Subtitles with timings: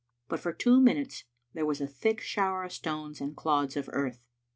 [0.27, 4.23] But for two minutes there was a thick shower of stones and clods of earth.